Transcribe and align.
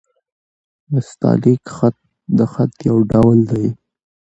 نستعلیق 0.93 1.63
خط؛ 1.75 1.95
د 2.37 2.39
خط 2.53 2.73
يو 2.89 2.97
ډول 3.11 3.37
دﺉ. 3.49 3.69